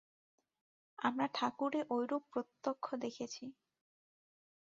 [0.99, 3.43] আমরা ঠাকুরে ঐরূপ প্রত্যক্ষ দেখেছি।